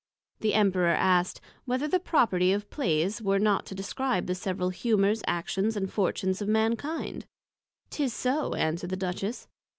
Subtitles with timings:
[0.39, 5.21] The Emperor asked, Whether the Property of Plays were not to describe the several Humours,
[5.27, 7.27] Actions and Fortunes of Mankind?
[7.91, 9.47] 'Tis so, answered the Duchess.